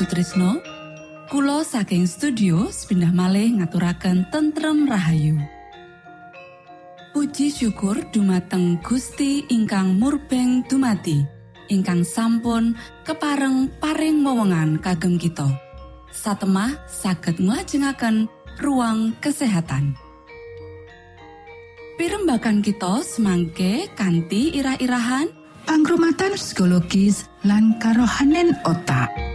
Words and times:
Sutrisno 0.00 0.56
Kulo 1.28 1.60
saking 1.60 2.08
studio 2.08 2.72
pindah 2.88 3.12
malih 3.12 3.60
ngaturaken 3.60 4.32
tentrem 4.32 4.88
Rahayu. 4.88 5.36
Puji 7.12 7.52
syukur 7.52 8.08
dumateng 8.08 8.80
Gusti 8.80 9.44
ingkang 9.52 10.00
murbeng 10.00 10.64
dumati 10.64 11.20
ingkang 11.68 12.00
sampun 12.08 12.80
kepareng 13.04 13.68
paring 13.76 14.24
wewenngan 14.24 14.80
kagem 14.80 15.20
kita. 15.20 15.52
Satemah 16.08 16.80
saged 16.88 17.36
nglajengaken 17.36 18.24
ruang 18.56 19.12
kesehatan. 19.20 20.00
Pirembakan 22.00 22.64
kita 22.64 23.04
semangke 23.04 23.92
kanthi 23.92 24.56
irah-irahan 24.56 25.28
Pangrumatan 25.68 26.40
psikologis 26.40 27.28
lan 27.44 27.76
karohanen 27.76 28.56
otak. 28.64 29.29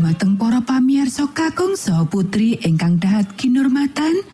Dumateng 0.00 0.40
para 0.40 0.64
pamirsa 0.64 1.28
kakung 1.36 1.76
saha 1.76 2.08
putri 2.08 2.56
ingkang 2.64 2.96
dahat 2.96 3.36
kinurmatan. 3.36 4.24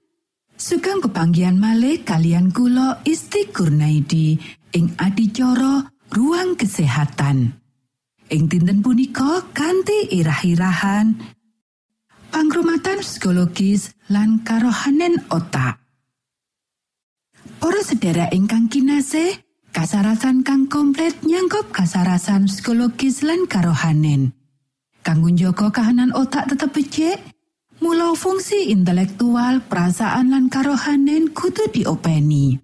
Sugeng 0.55 1.03
pepanggihan 1.03 1.59
malih 1.59 2.07
kalian 2.07 2.55
kula 2.55 3.03
Isti 3.03 3.51
Kurnaidi 3.51 4.39
ing 4.79 4.95
adicara 4.95 5.91
ruang 6.15 6.55
kesehatan. 6.55 7.51
Ing 8.31 8.47
dinten 8.47 8.79
punika 8.79 9.43
kanthi 9.51 10.15
irah-irahan 10.15 11.19
pangrumatan 12.31 13.03
psikologis 13.03 13.91
lan 14.07 14.47
karohanen 14.47 15.19
otak. 15.35 15.83
Para 17.59 17.83
sedherek 17.83 18.31
ingkang 18.31 18.71
kinasih, 18.71 19.35
kasarasan 19.75 20.47
kang 20.47 20.71
komplit 20.71 21.27
nyangkup 21.27 21.75
kasarasan 21.75 22.47
psikologis 22.47 23.27
lan 23.27 23.51
karohanen. 23.51 24.46
Kanggo 25.07 25.31
njaga 25.31 25.71
kahanan 25.71 26.11
otak 26.19 26.51
tetep 26.51 26.75
becik, 26.75 27.23
mula 27.79 28.11
fungsi 28.19 28.75
intelektual, 28.75 29.63
perasaan 29.63 30.35
lan 30.35 30.51
karohanen 30.51 31.31
kudu 31.31 31.71
diopeni. 31.71 32.59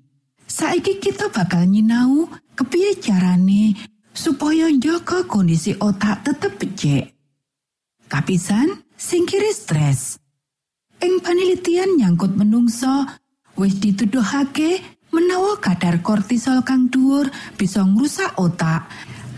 Saiki 0.50 0.98
kita 0.98 1.30
bakal 1.30 1.70
nyinau 1.70 2.26
kepiye 2.58 2.98
carane 2.98 3.78
supaya 4.10 4.66
njaga 4.74 5.22
kondisi 5.22 5.78
otak 5.78 6.26
tetep 6.26 6.58
becik. 6.58 7.14
Kapisan, 8.10 8.74
singkiri 8.98 9.54
stres. 9.54 10.18
Ing 10.98 11.22
panelitian 11.22 11.94
nyangkut 11.94 12.34
menungso, 12.34 13.06
wis 13.54 13.78
dituduhake 13.78 14.82
menawa 15.14 15.62
kadar 15.62 16.02
kortisol 16.02 16.66
kang 16.66 16.90
dhuwur 16.90 17.30
bisa 17.54 17.86
ngrusak 17.86 18.34
otak 18.34 18.90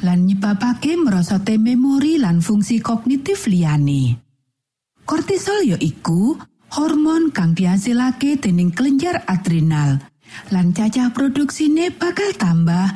lan 0.05 0.29
nyebabake 0.29 1.01
merosot 1.01 1.49
memori 1.57 2.21
lan 2.21 2.45
fungsi 2.45 2.85
kognitif 2.85 3.49
liyane. 3.49 4.21
Kortisol 5.09 5.65
ya 5.65 5.79
iku 5.81 6.37
hormon 6.77 7.33
kang 7.33 7.57
dihasilake 7.57 8.37
dening 8.37 8.69
kelenjar 8.77 9.25
adrenal 9.25 10.05
lan 10.53 10.77
cacah 10.77 11.09
produksine 11.17 11.89
bakal 11.95 12.37
tambah 12.37 12.93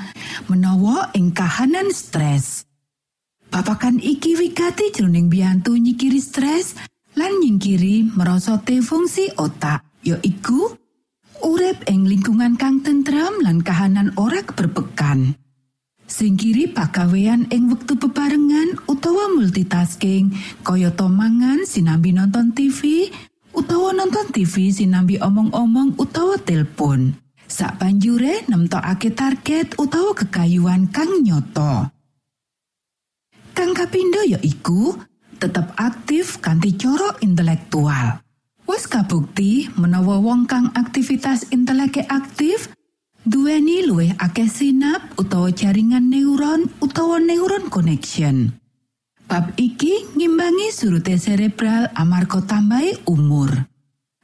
menawa 0.52 1.08
ing 1.16 1.32
kahanan 1.32 1.88
stres. 1.96 2.68
Babakan 3.48 3.96
iki 4.04 4.36
wigati 4.36 4.92
jroning 4.92 5.32
biyantu 5.32 5.72
nyikiri 5.80 6.20
stres 6.20 6.76
lan 7.16 7.40
nyingkiri 7.40 8.12
merosote 8.12 8.84
fungsi 8.84 9.32
otak 9.40 9.80
ya 10.04 10.20
iku 10.20 10.76
urip 11.40 11.88
ing 11.88 12.04
lingkungan 12.04 12.60
kang 12.60 12.84
tentrem 12.84 13.40
lan 13.40 13.64
kahanan 13.64 14.12
ora 14.20 14.44
keberbekan. 14.44 15.32
Singkiri 16.08 16.72
pagawean 16.72 17.44
ing 17.52 17.68
wektu 17.68 17.92
bebarengan 18.00 18.80
utawa 18.88 19.28
multitasking 19.28 20.32
kayata 20.64 21.04
mangan 21.04 21.68
sinambi 21.68 22.16
nonton 22.16 22.56
TV 22.56 23.12
utawa 23.52 23.92
nonton 23.92 24.24
TV 24.32 24.72
sinambi 24.72 25.20
omong-omong 25.20 26.00
utawa 26.00 26.40
telepon. 26.40 27.12
Sak 27.44 27.76
banjure 27.76 28.40
nemtokake 28.48 29.12
target 29.12 29.76
utawa 29.76 30.16
kekayuan 30.16 30.88
kang 30.88 31.12
nyoto. 31.20 31.92
Kang 33.52 33.76
kapindo 33.76 34.24
ya 34.24 34.40
iku 34.40 34.96
tetep 35.36 35.76
aktif 35.76 36.40
kanthi 36.40 36.72
cara 36.80 37.20
intelektual. 37.20 38.24
Wes 38.64 38.88
kabukti 38.88 39.68
menawa 39.76 40.24
wong 40.24 40.48
kang 40.48 40.72
aktivitas 40.72 41.52
inteleke 41.52 42.08
aktif 42.08 42.72
duweni 43.28 43.84
luwih 43.84 44.16
akeh 44.16 44.48
sinap 44.48 45.12
utawa 45.20 45.52
jaringan 45.52 46.08
neuron 46.08 46.64
utawa 46.80 47.20
neuron 47.20 47.68
connection. 47.68 48.56
Bab 49.28 49.52
iki 49.60 50.08
ngimbangi 50.16 50.72
surute 50.72 51.20
cerebral 51.20 51.92
amarga 51.92 52.40
tambahi 52.40 53.04
umur. 53.04 53.52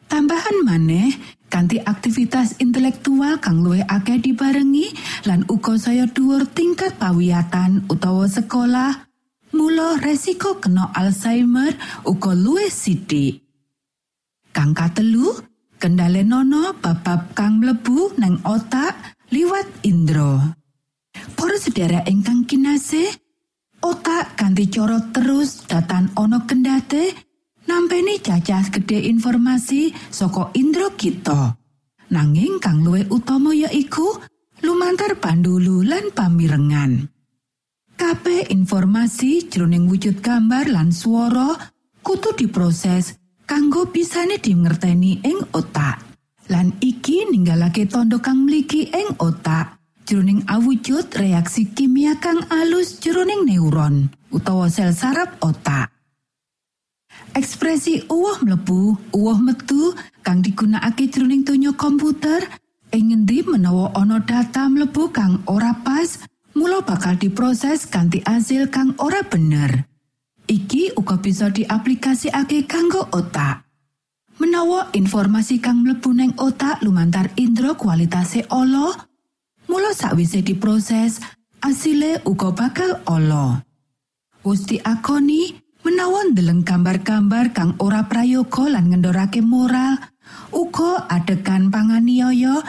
Tambahan 0.09 0.65
maneh 0.65 1.13
kanthi 1.53 1.85
aktivitas 1.85 2.57
intelektual 2.65 3.37
kang 3.45 3.61
luwih 3.61 3.85
akeh 3.85 4.17
dibarengi 4.17 4.89
lan 5.29 5.45
uga 5.53 5.77
saya 5.77 6.09
dhuwur 6.09 6.49
tingkat 6.57 6.97
pawiyatan 6.97 7.85
utawa 7.93 8.25
sekolah, 8.25 9.05
mula 9.53 10.01
resiko 10.01 10.57
kena 10.65 10.89
Alzheimer 10.97 11.77
uga 12.09 12.33
luwih 12.33 12.73
sithik. 12.73 13.45
Kang 14.57 14.73
katelu, 14.73 15.35
kendalenono 15.79 16.77
bab-bab 16.79 17.35
kang 17.37 17.61
mlebu 17.61 18.17
nang 18.21 18.41
otak 18.47 19.17
liwat 19.31 19.67
indra. 19.87 20.55
Para 21.35 21.57
sedherek 21.59 22.07
ingkang 22.11 22.47
kinasih, 22.47 23.11
otak 23.83 24.39
kanthi 24.39 24.67
cara 24.71 24.99
terus 25.15 25.67
datan 25.67 26.11
ana 26.19 26.43
kendate 26.47 27.15
nampeni 27.67 28.19
cacah 28.21 28.69
gede 28.71 29.09
informasi 29.09 29.95
saka 30.11 30.51
indra 30.59 30.91
kita. 30.95 31.57
Nanging 32.11 32.61
kang 32.61 32.85
luwih 32.85 33.09
utama 33.11 33.51
yaiku 33.51 34.21
lumantar 34.63 35.19
pandulu 35.19 35.83
lan 35.83 36.13
pamirengan. 36.15 37.11
Kabeh 37.95 38.51
informasi 38.51 39.47
jroning 39.47 39.87
wujud 39.87 40.19
gambar 40.19 40.67
lan 40.67 40.91
swara 40.91 41.55
kudu 42.03 42.35
diproses 42.35 43.24
kanggo 43.45 43.89
bisane 43.89 44.41
dingerteni 44.41 45.21
ing 45.25 45.41
otak. 45.53 46.01
Lan 46.53 46.77
iki 46.81 47.25
ninggalake 47.33 47.89
tondo 47.89 48.21
kang 48.21 48.45
mligi 48.45 48.93
ing 48.93 49.17
otak 49.17 49.81
jroning 50.05 50.45
awujud 50.45 51.09
reaksi 51.17 51.73
kimia 51.73 52.21
kang 52.21 52.45
alus 52.53 53.01
jroning 53.01 53.49
neuron 53.49 54.13
utawa 54.29 54.69
sel 54.69 54.93
saraf 54.93 55.41
otak. 55.41 55.89
Ekspresi 57.35 58.05
uwah 58.13 58.45
mlebu, 58.45 58.97
uwah 59.17 59.39
metu 59.41 59.97
kang 60.21 60.45
digunakake 60.45 61.09
jroning 61.09 61.43
donya 61.43 61.73
komputer 61.73 62.45
ing 62.93 63.11
ngendi 63.11 63.43
menawa 63.49 63.91
ana 63.97 64.21
data 64.21 64.69
mlebu 64.69 65.11
kang 65.11 65.43
ora 65.49 65.75
pas, 65.83 66.23
mula 66.55 66.85
bakal 66.85 67.19
diproses 67.19 67.89
kanthi 67.91 68.23
asil 68.23 68.71
kang 68.71 68.95
ora 69.03 69.25
bener. 69.27 69.94
Iki 70.45 70.93
uga 71.01 71.17
bisa 71.17 71.49
diaplikasikake 71.49 72.69
kanggo 72.69 73.09
otak. 73.17 73.65
Menawa 74.37 74.93
informasi 74.93 75.57
kang 75.57 75.87
mlebu 75.87 76.11
neng 76.13 76.33
otak 76.37 76.85
lumantar 76.85 77.33
indra 77.41 77.73
kualitase 77.73 78.45
ala, 78.53 78.93
mula 79.71 79.97
sakwise 79.97 80.45
diproses, 80.45 81.23
asile 81.65 82.21
uga 82.29 82.53
bakal 82.53 83.01
ala. 83.09 83.65
Wus 84.45 84.69
diakoni 84.69 85.57
menawa 85.81 86.29
ndeleng 86.29 86.61
gambar-gambar 86.61 87.57
kang 87.57 87.73
ora 87.81 88.05
prayoga 88.05 88.69
lan 88.69 88.93
ngendorake 88.93 89.41
moral, 89.41 89.97
uga 90.53 91.09
adegan 91.09 91.73
panganiaya 91.73 92.61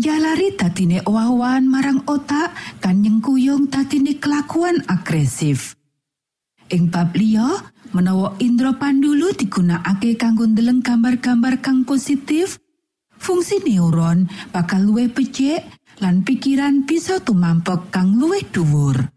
jalari 0.00 0.58
dadine 0.58 0.98
owah-owahan 1.06 1.68
marang 1.68 2.02
otak 2.10 2.50
kan 2.82 2.98
nyengkuyung 2.98 3.70
dadine 3.70 4.18
kelakuan 4.18 4.82
agresif. 4.90 5.78
Ing 6.70 6.86
bab 6.86 7.18
liya, 7.18 7.66
menawa 7.90 8.38
indra 8.38 8.70
pandulu 8.78 9.34
digunakake 9.34 10.14
kanggo 10.14 10.46
ndeleng 10.46 10.86
gambar-gambar 10.86 11.58
kang 11.58 11.82
positif, 11.82 12.62
fungsi 13.18 13.58
neuron 13.66 14.30
bakal 14.54 14.86
luwih 14.86 15.10
becik 15.10 15.66
lan 15.98 16.22
pikiran 16.22 16.86
bisa 16.86 17.18
tumampek 17.18 17.90
kang 17.90 18.14
luwih 18.14 18.46
dhuwur. 18.54 19.10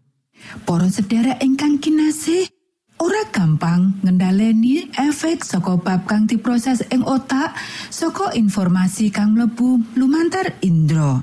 Para 0.66 0.90
sedherek 0.90 1.40
ingkang 1.46 1.78
kinasih, 1.78 2.50
ora 2.98 3.22
gampang 3.30 4.02
ngendhaleni 4.02 4.90
efek 4.98 5.46
saka 5.46 5.78
bab 5.78 6.10
kang 6.10 6.26
diproses 6.26 6.82
ing 6.90 7.06
otak 7.06 7.54
saka 7.88 8.34
informasi 8.34 9.14
kang 9.14 9.38
mlebu 9.38 9.94
lumantar 9.94 10.58
indra. 10.66 11.22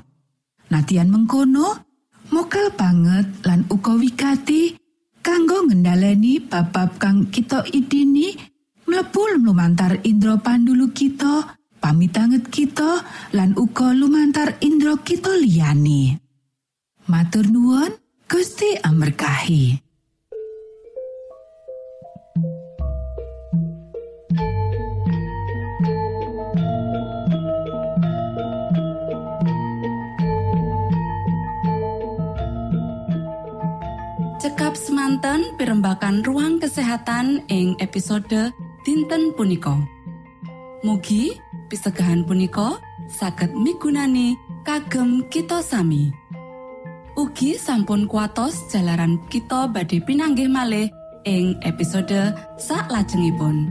Nadian 0.72 1.12
mengkono, 1.12 1.76
mokal 2.32 2.72
banget 2.72 3.44
lan 3.44 3.68
uga 3.68 3.92
wigati 4.00 4.81
kanggo 5.22 5.64
ngendhaleni 5.70 6.42
bab-bab 6.42 6.98
kang 6.98 7.30
kita 7.30 7.62
idini 7.70 8.34
mlebu 8.90 9.40
lumantar 9.40 10.02
indra 10.02 10.36
pandulu 10.36 10.90
kita 10.90 11.56
pamitanget 11.78 12.46
kita 12.50 13.02
lan 13.34 13.54
uga 13.54 13.94
lumantar 13.94 14.58
indra 14.62 14.98
kita 14.98 15.30
liyane. 15.38 16.18
Matur 17.10 17.46
nuwun, 17.50 17.90
Gusti 18.30 18.78
amberkahi. 18.78 19.91
Cekap 34.42 34.74
semanten 34.74 35.54
pimbakan 35.54 36.26
ruang 36.26 36.58
kesehatan 36.58 37.46
ing 37.46 37.78
episode 37.78 38.50
dinten 38.82 39.30
punika. 39.38 39.78
Mugi 40.82 41.38
pisegahan 41.70 42.26
punika 42.26 42.74
saged 43.06 43.54
migunani 43.54 44.34
kagem 44.66 45.30
kita 45.30 45.62
sami. 45.62 46.10
Ugi 47.14 47.54
sampun 47.54 48.10
kuatos 48.10 48.66
jalaran 48.74 49.22
kita 49.30 49.70
badhe 49.70 50.02
pinanggih 50.02 50.50
malih 50.50 50.90
ing 51.22 51.54
episode 51.62 52.34
sak 52.58 52.90
lajengipun. 52.90 53.70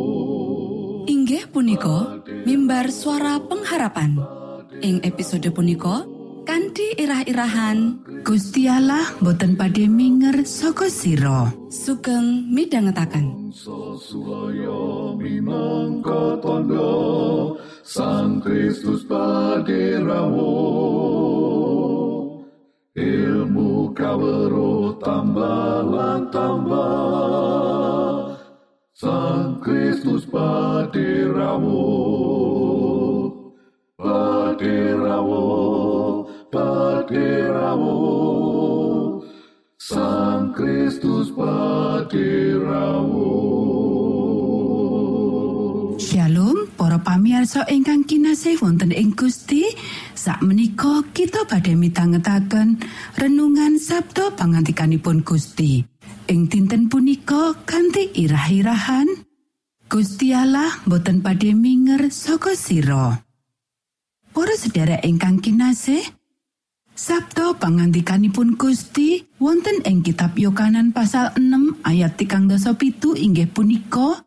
punika 1.51 2.23
mimbar 2.47 2.87
suara 2.89 3.37
pengharapan. 3.43 4.15
Ing 4.81 5.03
episode 5.03 5.51
punika 5.51 6.07
kanthi 6.47 6.97
irah-irahan 6.97 8.01
Gusti 8.25 8.65
Allah 8.71 9.05
boten 9.19 9.59
badhe 9.59 9.85
minger 9.85 10.47
saka 10.47 10.87
sira. 10.87 11.51
Sugeng 11.67 12.47
midhangetaken. 12.49 13.51
Tondo 16.41 17.59
Sang 17.85 18.41
Kristus 18.41 19.05
paderamu 19.05 20.57
Ilmu 22.97 23.93
kawero 23.93 24.97
tambah 24.97 25.85
lan 25.85 26.21
tambah 26.33 28.00
Sang 29.01 29.57
Kristus 29.57 30.29
paderamu 30.29 31.73
Paderamu 33.97 35.41
Paderamu 36.53 37.97
Sang 39.81 40.53
Kristus 40.53 41.33
paderamu 41.33 43.25
Shalom 45.97 46.69
para 46.77 47.01
pamirsa 47.01 47.65
ingkang 47.73 48.05
kinasih 48.05 48.61
wonten 48.61 48.93
ing 48.93 49.17
Gusti. 49.17 49.65
Sakmenika 50.13 51.09
kita 51.09 51.49
badhe 51.49 51.73
mitangetaken 51.73 52.77
renungan 53.17 53.81
Sabtu 53.81 54.37
pangantikanipun 54.37 55.25
Gusti 55.25 55.90
ing 56.31 56.47
dinten 56.47 56.87
punika 56.87 57.51
kanthi 57.67 58.07
irah-irahan 58.15 59.27
Gusti 59.91 60.31
Allah 60.31 60.71
boten 60.87 61.19
badhe 61.19 61.51
minger 61.51 62.07
saka 62.07 62.55
sira 62.55 63.19
Para 64.31 64.55
sedherek 64.55 65.03
ingkang 65.03 65.43
kinasih 65.43 65.99
Sabto 66.95 67.59
pangantikanipun 67.59 68.55
Gusti 68.55 69.27
wonten 69.43 69.83
ing 69.83 70.07
kitab 70.07 70.39
Yohanan 70.39 70.95
pasal 70.95 71.35
6 71.35 71.83
ayat 71.83 72.15
37 72.15 72.95
inggih 73.19 73.51
punika 73.51 74.23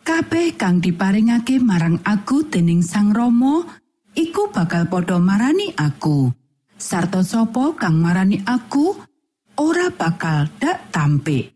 Kabeh 0.00 0.56
kang 0.56 0.80
diparingake 0.80 1.60
marang 1.60 2.00
aku 2.00 2.48
dening 2.48 2.80
Sang 2.80 3.12
Rama 3.12 3.68
iku 4.16 4.48
bakal 4.48 4.88
padha 4.88 5.20
marani 5.20 5.76
aku. 5.76 6.32
Sarta 6.80 7.20
sapa 7.20 7.76
kang 7.76 8.00
marani 8.00 8.40
aku 8.48 9.09
ora 9.60 9.92
bakal 9.92 10.48
dak 10.56 10.88
tampe. 10.88 11.52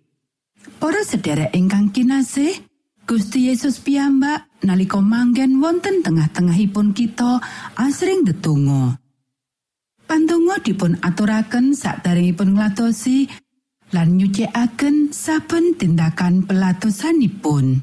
Para 0.76 1.00
sedherek 1.00 1.56
ingkang 1.56 1.88
kinasih, 1.88 2.60
Gusti 3.08 3.48
Yesus 3.48 3.80
piyambak 3.80 4.48
nalika 4.60 5.00
manggen 5.00 5.60
wonten 5.60 6.04
tengah-tengahipun 6.04 6.92
kita 6.92 7.40
asring 7.80 8.28
ndedonga. 8.28 9.00
Pandonga 10.04 10.60
dipun 10.60 11.00
aturaken 11.00 11.72
sakderengipun 11.72 12.60
ngladosi 12.60 13.24
lan 13.96 14.20
nyucikaken 14.20 15.12
saben 15.12 15.80
tindakan 15.80 16.44
pelatosanipun. 16.44 17.80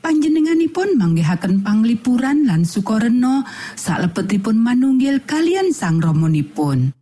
Panjenenganipun 0.00 0.96
manggihaken 0.96 1.60
panglipuran 1.60 2.48
lan 2.48 2.64
sukarena 2.64 3.44
salebetipun 3.76 4.56
manunggil 4.56 5.20
kalian 5.28 5.76
sang 5.76 6.00
romonipun. 6.00 6.99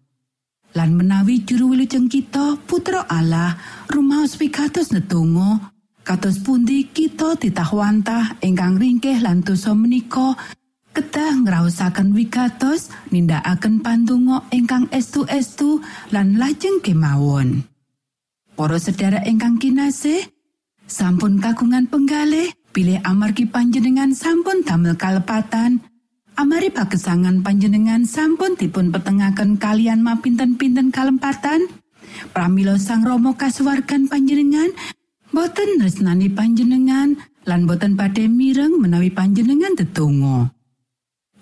Lan 0.78 0.94
menawi 0.94 1.42
juru 1.42 1.74
wilujeng 1.74 2.06
kita 2.06 2.54
putra 2.62 3.02
Allah 3.10 3.58
rumaos 3.90 4.38
pikados 4.38 4.94
nedonga 4.94 5.74
kados 6.06 6.38
pundi 6.38 6.86
kita 6.86 7.34
titahwantah 7.34 8.38
ingkang 8.46 8.78
ringkih 8.78 9.18
lan 9.18 9.42
dosa 9.42 9.74
menika 9.74 10.38
kedah 10.94 11.34
ngraosaken 11.42 12.14
wigatos 12.14 12.94
nindakaken 13.10 13.82
pandonga 13.82 14.46
ingkang 14.54 14.86
estu-estu 14.94 15.82
lan 16.14 16.38
lajeng 16.38 16.78
kemawon. 16.78 17.66
Para 18.54 18.78
sedherek 18.78 19.26
ingkang 19.26 19.58
kinasih, 19.58 20.30
sampun 20.86 21.42
kagungan 21.42 21.90
penggalih 21.90 22.54
bilih 22.70 23.02
amargi 23.02 23.50
panjenengan 23.50 24.14
sampun 24.14 24.62
damel 24.62 24.94
kalepatan 24.94 25.82
amari 26.38 26.70
pagesangan 26.70 27.42
panjenengan 27.42 28.06
sampun 28.06 28.54
dipun 28.54 28.94
petengaken 28.94 29.58
kalian 29.58 30.06
mapinten-pinten 30.06 30.94
kalempatan 30.94 31.66
pramila 32.30 32.78
sang 32.78 33.02
Romo 33.02 33.34
kasuwargan 33.34 34.06
panjenengan 34.06 34.70
boten 35.34 35.82
resnani 35.82 36.30
panjenengan 36.30 37.18
lan 37.42 37.66
boten 37.66 37.98
badhe 37.98 38.30
mireng 38.30 38.78
menawi 38.78 39.10
panjenengan 39.10 39.74
tetunggo 39.74 40.46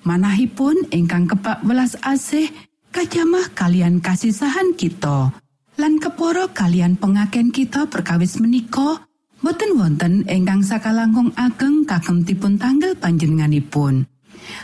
manahipun 0.09 0.89
ingkang 0.89 1.29
kebak 1.29 1.61
welas 1.69 2.01
asih 2.01 2.49
kajamah 2.89 3.53
kalian 3.53 4.01
kasisahan 4.01 4.73
kita 4.81 5.29
lan 5.77 6.01
keporo 6.01 6.57
kalian 6.57 6.97
pengaken 6.97 7.53
kita 7.53 7.85
perkawis 7.85 8.41
menika 8.41 9.05
Boten 9.37 9.77
wonten 9.77 10.25
ingkang 10.27 10.65
sakalangkung 10.65 11.31
ageng 11.37 11.85
kagem 11.85 12.25
dipun 12.25 12.57
tanggal 12.57 12.97
panjenenganipun. 12.97 14.09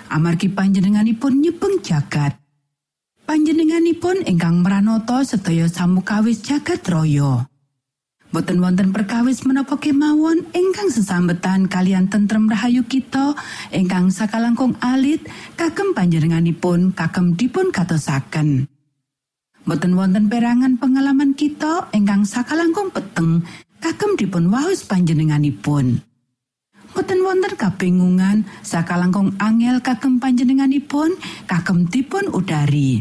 Amargi 0.08 0.52
panjenenganipun 0.52 1.42
nyepeng 1.42 1.80
jagat. 1.80 2.37
Panjenenganipun 3.22 4.26
ingkang 4.26 4.61
meranata 4.61 5.22
sedaya 5.24 5.70
samukawis 5.70 6.42
jagat 6.44 6.82
raya. 6.90 7.46
Boten 8.32 8.64
wonten 8.64 8.96
perkawis 8.96 9.44
menapa 9.44 9.76
kemawon 9.76 10.48
ingkang 10.56 10.88
sesambetan 10.88 11.68
kalian 11.68 12.08
tentrem 12.08 12.48
rahayu 12.48 12.80
kita 12.88 13.37
ingkang 13.68 14.08
sakalangkung 14.08 14.72
alit 14.80 15.20
kagem 15.52 15.92
panjenenganipun 15.92 16.96
kagem 16.96 17.37
dipun 17.37 17.68
katosaken. 17.68 18.72
Boten 19.68 19.92
wonten 19.94 20.32
perangan 20.32 20.80
pengalaman 20.80 21.37
kita 21.37 21.92
ingkang 21.92 22.24
sakalangkung 22.24 22.88
peteng 22.88 23.44
kagem 23.85 24.16
dipun 24.16 24.48
waos 24.48 24.82
panjenenganipun. 24.88 26.12
Boten 26.92 27.24
wonten 27.24 27.57
kabingungan 27.57 28.44
sakalangkung 28.61 29.33
angel 29.40 29.81
kagem 29.81 30.20
panjenenganipun 30.20 31.16
kagem 31.48 31.88
dipun 31.88 32.28
udari. 32.28 33.00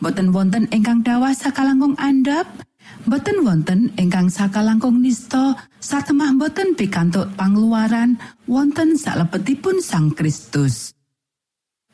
Boten 0.00 0.32
wonten 0.32 0.64
ingkang 0.72 1.04
dawah 1.04 1.36
sakalangkung 1.36 1.92
andhap, 2.00 2.48
boten 3.04 3.44
wonten 3.44 3.92
ingkang 4.00 4.32
sakalangkung 4.32 5.04
nista 5.04 5.56
satemah 5.76 6.32
boten 6.40 6.72
pikantuk 6.72 7.36
pangluaran 7.36 8.16
wonten 8.48 8.96
salebetipun 8.96 9.84
Sang 9.84 10.16
Kristus. 10.16 10.96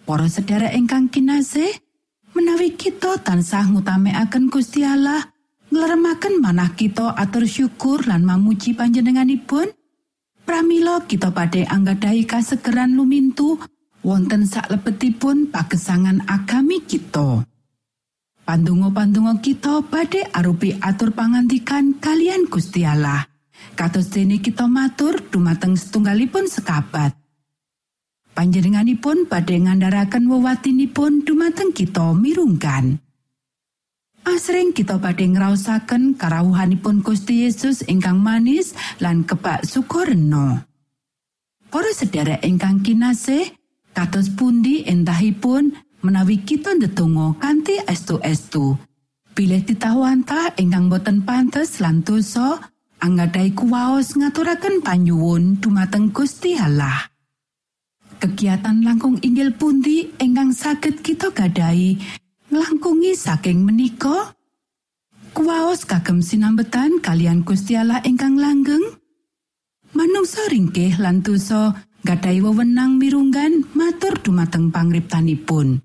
Para 0.06 0.30
sedherek 0.30 0.74
ingkang 0.74 1.10
kinasih, 1.10 1.70
menawi 2.34 2.78
kita 2.78 3.18
tansah 3.22 3.70
ngutamaken 3.70 4.50
Gusti 4.50 4.86
Allah, 4.86 5.22
ngleremaken 5.70 6.38
manah 6.38 6.74
kita 6.78 7.14
atur 7.18 7.46
syukur 7.46 8.06
lan 8.06 8.22
mamuji 8.22 8.74
panjenenganipun 8.74 9.70
pramila 10.44 11.02
kita 11.06 11.30
badhe 11.30 11.66
anggadhahi 11.66 12.26
kasegeran 12.26 12.94
lumintu. 12.94 13.58
Wonten 14.02 14.50
saklebetipun 14.50 15.54
pagesangan 15.54 16.26
agami 16.26 16.82
kita. 16.82 17.46
Pandonga-pandonga 18.42 19.38
kita 19.38 19.86
badhe 19.86 20.26
arupi 20.34 20.74
atur 20.82 21.14
pangantikan 21.14 22.02
kalian 22.02 22.50
Gusti 22.50 22.82
Allah. 22.82 23.22
Kados 23.78 24.10
dene 24.10 24.42
kita 24.42 24.66
matur 24.66 25.22
dumateng 25.30 25.78
setunggalipun 25.78 26.50
sekabat. 26.50 27.14
Panjenenganipun 28.34 29.30
badhe 29.30 29.62
ngandharaken 29.62 30.26
wewatinipun 30.26 31.22
dumateng 31.22 31.70
kita 31.70 32.10
mirungkan 32.18 32.98
Asring 34.22 34.70
kita 34.70 35.02
badhe 35.02 35.26
ngrasakaken 35.34 36.14
karawuhanipun 36.14 37.02
Gusti 37.02 37.42
Yesus 37.42 37.82
ingkang 37.90 38.22
manis 38.22 38.70
lan 39.02 39.26
kebak 39.26 39.66
sukorno. 39.66 40.62
Para 41.66 41.90
sedherek 41.90 42.46
ingkang 42.46 42.86
kinasih, 42.86 43.50
kados 43.90 44.30
pundi 44.30 44.86
entahipun 44.86 45.74
menawi 46.06 46.38
kita 46.46 46.78
ndedonga 46.78 47.34
kanthi 47.42 47.82
estu-estu. 47.82 48.78
Bilih 49.34 49.66
ditawantah 49.66 50.54
ingkang 50.54 50.86
boten 50.86 51.26
pantes 51.26 51.82
lan 51.82 52.06
dosa, 52.06 52.62
anggadhahi 53.02 53.58
kuwaos 53.58 54.14
ngaturaken 54.14 54.86
panyuwun 54.86 55.58
dumateng 55.58 56.14
Gusti 56.14 56.54
Allah. 56.54 57.10
Kegiatan 58.22 58.86
langkung 58.86 59.18
inggil 59.18 59.50
pundi 59.50 60.14
ingkang 60.22 60.54
saged 60.54 61.02
kita 61.02 61.34
gadahi 61.34 62.21
nglangkungi 62.52 63.16
saking 63.16 63.64
menika? 63.64 64.36
Kuwaos 65.32 65.88
kagem 65.88 66.20
sinambetan 66.20 67.00
kalian 67.00 67.40
Gusti 67.48 67.72
Allah 67.80 68.04
ingkang 68.04 68.36
langgeng? 68.36 68.84
Manungsa 69.96 70.44
ringkih 70.52 71.00
lan 71.00 71.24
dosa 71.24 71.72
gadahi 72.04 72.44
wewenang 72.44 73.00
mirunggan 73.00 73.64
matur 73.72 74.20
dumateng 74.20 74.68
pangriptanipun. 74.68 75.80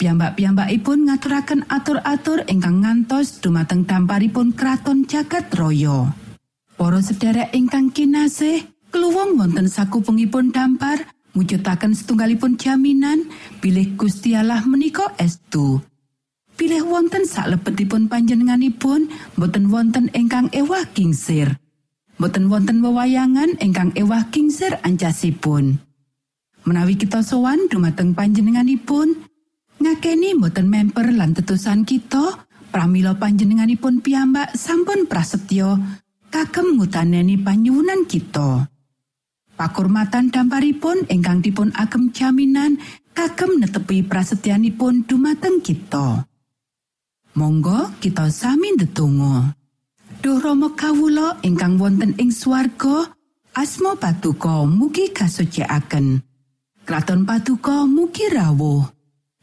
Piyambak-piyambakipun 0.00 1.12
ngaturaken 1.12 1.68
atur-atur 1.68 2.48
ingkang 2.48 2.80
ngantos 2.80 3.44
dumateng 3.44 3.84
damparipun 3.84 4.56
kraton 4.56 5.04
jagat 5.04 5.52
raya. 5.52 6.16
Para 6.78 7.02
sedherek 7.02 7.52
ingkang 7.52 7.92
kinasih, 7.92 8.64
keluwung 8.88 9.36
wonten 9.36 9.68
sakupengipun 9.68 10.54
dampar 10.54 11.17
mujudaken 11.38 11.94
setunggalipun 11.94 12.58
jaminan 12.58 13.30
bilih 13.62 13.94
Gusti 13.94 14.34
Allah 14.34 14.66
menika 14.66 15.14
estu. 15.22 15.78
Pilih 16.58 16.90
wonten 16.90 17.22
saklebetipun 17.22 18.10
panjenenganipun 18.10 19.06
boten 19.38 19.70
wonten 19.70 20.10
ingkang 20.10 20.50
ewah 20.50 20.82
kingsir. 20.90 21.62
Boten 22.18 22.50
wonten 22.50 22.82
wewayangan 22.82 23.62
ingkang 23.62 23.94
ewah 23.94 24.26
kingsir 24.34 24.74
ancasipun. 24.82 25.78
Menawi 26.66 26.98
kita 26.98 27.22
sowan 27.22 27.70
dumateng 27.70 28.10
panjenenganipun, 28.18 29.22
ngakeni 29.78 30.34
boten 30.34 30.66
memper 30.66 31.14
lan 31.14 31.30
tetusan 31.30 31.86
kita, 31.86 32.42
pramila 32.74 33.14
panjenenganipun 33.14 34.02
piyambak 34.02 34.58
sampun 34.58 35.06
prasetyo 35.06 35.78
kagem 36.28 36.76
ngutaneni 36.76 37.38
panyuwunan 37.40 38.04
kita. 38.04 38.66
Pakurmatan 39.58 40.30
damparipun 40.30 41.10
ingkang 41.10 41.42
dipun 41.42 41.74
agem 41.74 42.14
jaminan 42.14 42.78
kagem 43.10 43.58
netepi 43.58 44.06
prasetyanipun 44.06 45.02
dumateng 45.02 45.58
kita. 45.58 46.30
Monggo 47.34 47.90
kita 47.98 48.30
sami 48.30 48.78
ndedonga. 48.78 49.58
Duh 50.22 50.38
Rama 50.38 50.78
kawula 50.78 51.42
ingkang 51.42 51.74
wonten 51.74 52.14
ing 52.22 52.30
swarga, 52.30 53.10
asma 53.58 53.98
patuko 53.98 54.62
mugi 54.70 55.10
kasucikaken. 55.10 56.22
Kraton 56.86 57.26
patuko 57.26 57.82
mugi 57.90 58.30
rawuh. 58.30 58.86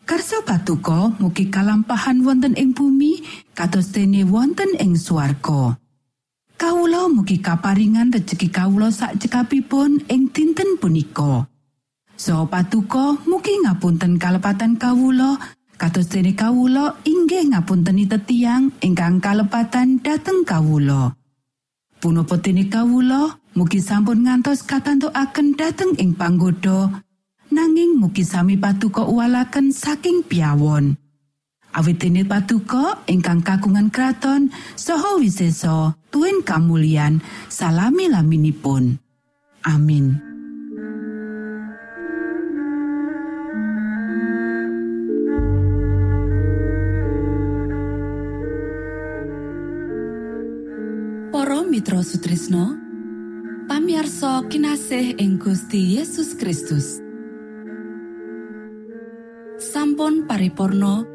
Karso 0.08 0.48
patuko 0.48 1.12
mugi 1.20 1.52
kalampahan 1.52 2.24
wonten 2.24 2.56
ing 2.56 2.72
bumi 2.72 3.20
kados 3.52 3.92
dene 3.92 4.24
wonten 4.24 4.80
ing 4.80 4.96
swarga. 4.96 5.76
Kawula 6.56 7.12
mugi 7.12 7.44
kaparingan 7.44 8.16
rejeki 8.16 8.48
kawula 8.48 8.88
sak 8.88 9.20
cekapipun 9.20 10.08
ing 10.08 10.32
dinten 10.32 10.80
punika. 10.80 11.44
So 12.16 12.48
patuko 12.48 13.20
mugi 13.28 13.60
ngapunten 13.68 14.16
kalepatan 14.16 14.80
kawula 14.80 15.36
kados 15.76 16.08
dene 16.08 16.32
kawula 16.32 16.96
inggih 17.04 17.52
ngapunteni 17.52 18.08
tetiang 18.08 18.72
ingkang 18.80 19.20
kalepatan 19.20 20.00
dhateng 20.00 20.48
kawula. 20.48 21.12
Punapa 22.00 22.40
dene 22.40 22.72
kawula 22.72 23.36
mugi 23.60 23.84
sampun 23.84 24.24
ngantos 24.24 24.64
katantukaken 24.64 25.60
dhateng 25.60 25.92
ing 26.00 26.16
panggoda 26.16 27.04
nanging 27.52 28.00
mugi 28.00 28.24
sami 28.24 28.56
patuko 28.56 29.04
uwalaken 29.04 29.76
saking 29.76 30.24
piawon. 30.24 30.96
Awit 31.76 32.00
dene 32.00 32.24
patuko 32.24 33.04
ingkang 33.04 33.44
kagungan 33.44 33.92
kraton 33.92 34.48
saha 34.80 35.20
wiseso 35.20 36.00
tuen 36.08 36.40
kamulyan 36.40 37.20
salami 37.52 38.08
laminipun. 38.08 38.96
Amin. 39.68 40.16
Para 51.36 51.60
Mitra 51.68 52.00
Sutrisno 52.08 52.80
pamiarsa 53.68 54.48
kinasih 54.48 55.20
ing 55.20 55.36
Gusti 55.36 56.00
Yesus 56.00 56.40
Kristus 56.40 57.04
sampun 59.60 60.24
paripurno 60.24 61.15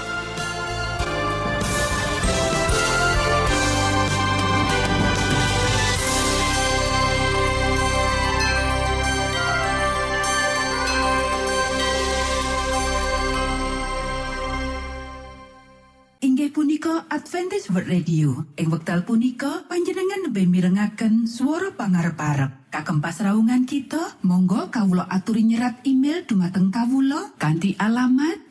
World 17.71 17.87
Radio. 17.87 18.43
Ing 18.59 18.67
wekdal 18.67 19.07
punika 19.07 19.63
panjenengan 19.71 20.27
lebih 20.27 20.43
mirengaken 20.51 21.23
suara 21.23 21.71
pangarep 21.71 22.19
parep. 22.19 22.51
Kagem 22.67 22.99
pasraungan 22.99 23.63
kita, 23.63 24.19
monggo 24.27 24.67
kawulo 24.67 25.07
aturi 25.07 25.47
nyerat 25.47 25.79
email 25.87 26.27
dumateng 26.27 26.67
kawulo 26.67 27.31
kanti 27.39 27.79
alamat 27.79 28.43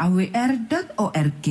awr.org. 0.00 1.46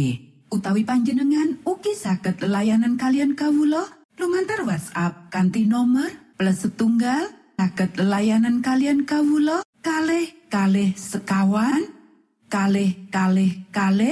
Utawi 0.50 0.82
panjenengan 0.82 1.62
ugi 1.70 1.94
saged 1.94 2.42
layanan 2.42 2.98
kalian 2.98 3.38
kawulo 3.38 3.86
lumantar 4.18 4.66
WhatsApp 4.66 5.30
kanti 5.30 5.70
nomor 5.70 6.10
plus 6.34 6.66
setunggal 6.66 7.30
saged 7.62 8.02
layanan 8.02 8.66
kalian 8.66 9.06
kawulo 9.06 9.62
kalih 9.86 10.34
kalih 10.50 10.98
sekawan 10.98 11.94
kalih 12.50 12.98
kalih 13.14 13.70
kalih 13.70 14.10